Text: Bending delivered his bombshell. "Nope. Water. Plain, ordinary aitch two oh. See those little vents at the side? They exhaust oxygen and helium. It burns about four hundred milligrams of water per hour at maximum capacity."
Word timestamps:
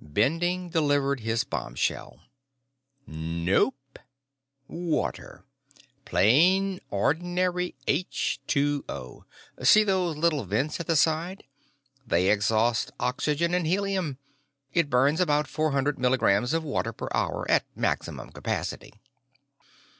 Bending 0.00 0.70
delivered 0.70 1.20
his 1.20 1.44
bombshell. 1.44 2.18
"Nope. 3.06 4.00
Water. 4.66 5.44
Plain, 6.04 6.80
ordinary 6.90 7.76
aitch 7.86 8.40
two 8.48 8.84
oh. 8.88 9.24
See 9.62 9.84
those 9.84 10.16
little 10.16 10.42
vents 10.46 10.80
at 10.80 10.88
the 10.88 10.96
side? 10.96 11.44
They 12.04 12.28
exhaust 12.28 12.90
oxygen 12.98 13.54
and 13.54 13.68
helium. 13.68 14.18
It 14.72 14.90
burns 14.90 15.20
about 15.20 15.46
four 15.46 15.70
hundred 15.70 15.96
milligrams 15.96 16.52
of 16.54 16.64
water 16.64 16.92
per 16.92 17.06
hour 17.14 17.48
at 17.48 17.64
maximum 17.76 18.30
capacity." 18.30 18.94